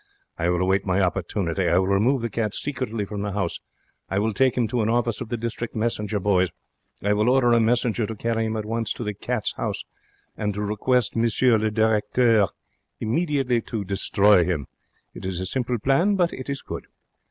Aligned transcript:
I 0.39 0.49
will 0.49 0.63
await 0.63 0.83
my 0.83 0.99
opportunity. 0.99 1.67
I 1.67 1.77
will 1.77 1.85
remove 1.85 2.23
the 2.23 2.29
cat 2.31 2.55
secretly 2.55 3.05
from 3.05 3.21
the 3.21 3.37
'ouse. 3.37 3.59
I 4.09 4.17
will 4.17 4.33
take 4.33 4.57
him 4.57 4.67
to 4.69 4.81
an 4.81 4.89
office 4.89 5.21
of 5.21 5.29
the 5.29 5.37
District 5.37 5.75
Messenger 5.75 6.19
Boys. 6.19 6.49
I 7.03 7.13
will 7.13 7.29
order 7.29 7.53
a 7.53 7.59
messenger 7.59 8.07
to 8.07 8.15
carry 8.15 8.47
him 8.47 8.57
at 8.57 8.65
once 8.65 8.93
to 8.93 9.03
the 9.03 9.13
Cats' 9.13 9.53
House, 9.57 9.83
and 10.35 10.55
to 10.55 10.63
request 10.63 11.13
M. 11.15 11.21
le 11.39 11.69
Directeur 11.69 12.47
immediately 12.99 13.61
to 13.61 13.85
destroy 13.85 14.43
him. 14.43 14.65
It 15.13 15.23
is 15.23 15.39
a 15.39 15.45
simple 15.45 15.77
plan, 15.77 16.15
but 16.15 16.33
it 16.33 16.49
is 16.49 16.63
good. 16.63 16.87